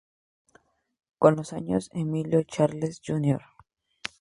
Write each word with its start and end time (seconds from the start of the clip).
Con 1.19 1.35
los 1.35 1.53
años 1.53 1.91
Emilio 1.93 2.41
Charles, 2.41 3.01
Jr. 3.05 3.39